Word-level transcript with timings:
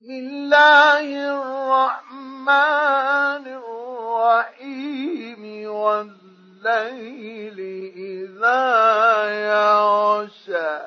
بسم 0.00 0.10
الله 0.10 1.06
الرحمن 1.40 3.46
الرحيم 4.44 5.70
والليل 5.70 7.58
إذا 7.96 8.64
يغشى. 9.48 10.80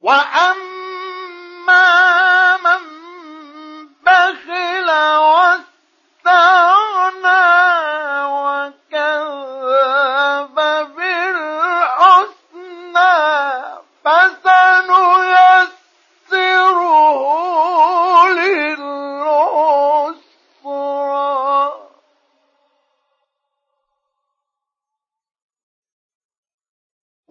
وأما 0.00 0.75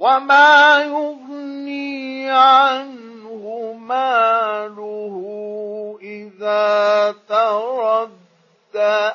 وما 0.06 0.86
يغني 0.86 2.30
عنه 2.30 3.74
ماله 3.74 5.16
إذا 6.02 7.16
تردى. 7.30 9.12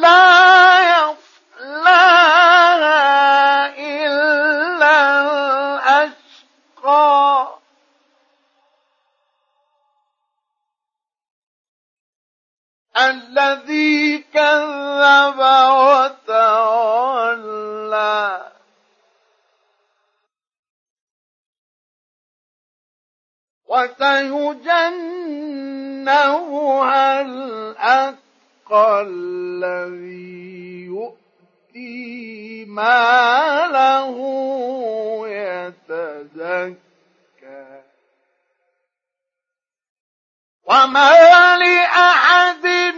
لا 0.00 0.29
الذي 13.08 14.18
كذب 14.18 15.40
وتولى. 16.60 17.20
وسيجنبها 25.70 27.20
الأتقى 27.20 29.02
الذي 29.06 30.84
يؤتي 30.84 32.64
ماله 32.64 34.16
يتزكى 35.28 36.80
وما 40.64 41.56
لأحد 41.56 42.89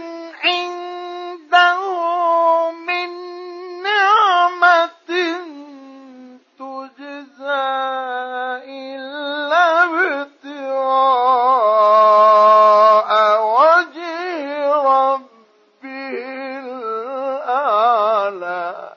الأعلى 17.43 18.93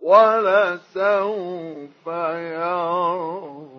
ولسوف 0.00 2.06
يرضى 2.06 3.77